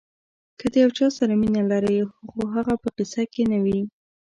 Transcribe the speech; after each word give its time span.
که 0.59 0.65
د 0.73 0.75
یو 0.83 0.91
چا 0.97 1.07
سره 1.17 1.33
مینه 1.41 1.61
لرئ 1.71 1.97
خو 2.29 2.39
هغه 2.55 2.73
په 2.83 2.89
قصه 2.97 3.23
کې 3.33 3.43
نه 3.51 3.57
وي. 3.63 3.79